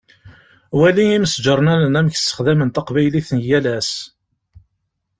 Wali 0.79 1.05
imesǧarnanen 1.15 1.97
amek 1.99 2.15
sexdamen 2.17 2.69
taqbaylit 2.71 3.29
n 3.37 3.39
yal 3.47 3.65
ass. 3.77 3.91